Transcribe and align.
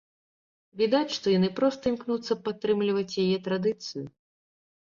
Відаць, 0.81 1.15
што 1.17 1.33
яны 1.33 1.49
проста 1.59 1.83
імкнуцца 1.93 2.39
падтрымліваць 2.47 3.19
яе 3.25 3.37
традыцыю. 3.49 4.05